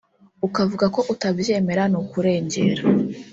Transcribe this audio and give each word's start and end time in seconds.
ukavuga 0.47 0.85
ko 0.95 0.99
utabyemera 1.13 1.83
ni 1.91 1.97
ukurengera 2.01 2.83